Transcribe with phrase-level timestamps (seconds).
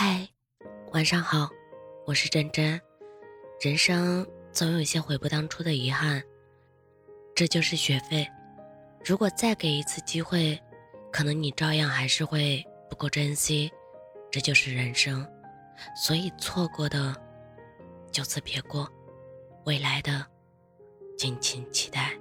[0.00, 0.28] 嗨，
[0.92, 1.50] 晚上好，
[2.06, 2.80] 我是真真。
[3.60, 6.22] 人生总有些悔不当初的遗憾，
[7.34, 8.24] 这就是学费。
[9.04, 10.56] 如果再给一次机会，
[11.10, 13.68] 可能你照样还是会不够珍惜。
[14.30, 15.28] 这就是人生，
[15.96, 17.12] 所以错过的
[18.12, 18.88] 就此别过，
[19.64, 20.24] 未来的
[21.16, 22.16] 敬请期待。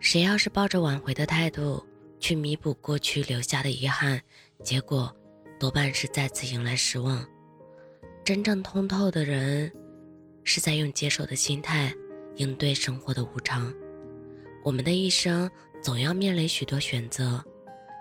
[0.00, 1.86] 谁要是抱着挽回的态度
[2.18, 4.20] 去弥补过去留下的遗憾，
[4.64, 5.16] 结果。
[5.60, 7.22] 多半是再次迎来失望。
[8.24, 9.70] 真正通透的人，
[10.42, 11.92] 是在用接受的心态
[12.36, 13.70] 应对生活的无常。
[14.64, 15.50] 我们的一生
[15.82, 17.44] 总要面临许多选择，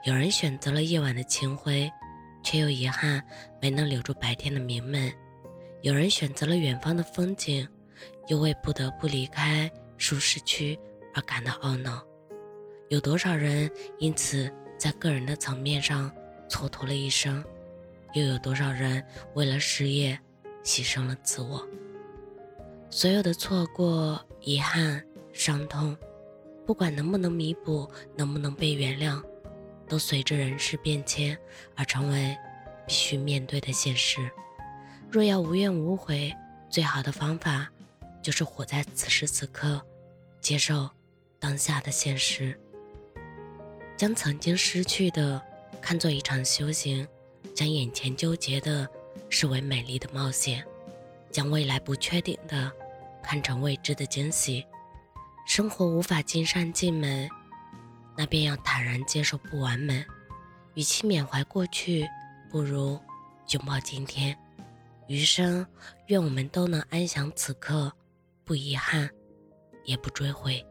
[0.05, 1.91] 有人选择了夜晚的清辉，
[2.41, 3.21] 却又遗憾
[3.61, 5.11] 没能留住白天的明媚；
[5.81, 7.67] 有人选择了远方的风景，
[8.29, 10.79] 又为不得不离开舒适区
[11.13, 12.01] 而感到懊恼。
[12.87, 16.09] 有多少人因此在个人的层面上？
[16.49, 17.43] 蹉跎了一生，
[18.13, 19.01] 又有多少人
[19.35, 20.19] 为了事业
[20.63, 21.65] 牺牲了自我？
[22.89, 25.95] 所有的错过、遗憾、伤痛，
[26.65, 29.23] 不管能不能弥补，能不能被原谅，
[29.87, 31.37] 都随着人事变迁
[31.75, 32.35] 而成为
[32.87, 34.29] 必须面对的现实。
[35.11, 36.33] 若要无怨无悔，
[36.69, 37.69] 最好的方法
[38.23, 39.79] 就是活在此时此刻，
[40.41, 40.89] 接受
[41.39, 42.59] 当下的现实，
[43.95, 45.39] 将曾经失去的。
[45.81, 47.07] 看作一场修行，
[47.55, 48.87] 将眼前纠结的
[49.29, 50.63] 视为美丽的冒险，
[51.31, 52.71] 将未来不确定的
[53.23, 54.65] 看成未知的惊喜。
[55.47, 57.27] 生活无法尽善尽美，
[58.15, 60.05] 那便要坦然接受不完美。
[60.75, 62.07] 与其缅怀过去，
[62.51, 62.99] 不如
[63.51, 64.37] 拥抱今天。
[65.07, 65.65] 余生，
[66.05, 67.91] 愿我们都能安享此刻，
[68.45, 69.09] 不遗憾，
[69.85, 70.63] 也不追悔。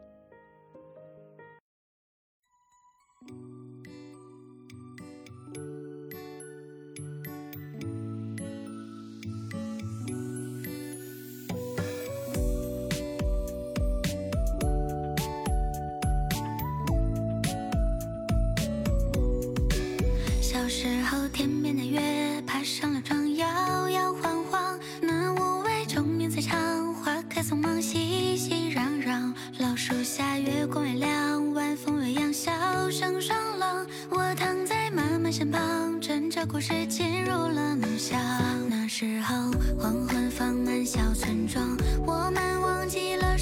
[20.69, 21.99] 时候，天边的月
[22.45, 24.79] 爬上了窗，摇摇晃晃。
[25.01, 29.33] 那无味虫鸣在唱，花开匆忙，熙熙攘攘。
[29.57, 32.51] 老树下，月光微亮，晚风微扬，笑
[32.91, 33.83] 声爽朗。
[34.11, 38.19] 我躺在妈妈身旁，枕着故事进入了梦乡。
[38.69, 41.75] 那时候，黄昏放满小村庄，
[42.05, 43.35] 我们忘记了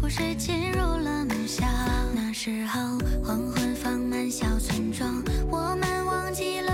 [0.00, 1.68] 故事进入了梦乡，
[2.14, 2.80] 那时候
[3.22, 6.67] 黄昏放满小村庄，我们忘记了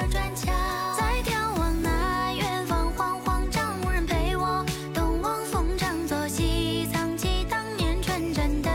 [0.00, 0.52] 的转角，
[0.98, 4.64] 再眺望那远方，慌慌张无人陪我。
[4.92, 8.70] 东望风长作西藏，起当年纯真的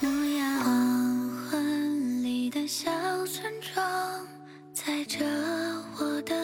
[0.00, 0.08] 模
[0.38, 0.60] 样。
[0.60, 2.90] 黄昏里的小
[3.26, 3.84] 村庄，
[4.72, 5.24] 载着
[5.98, 6.35] 我的。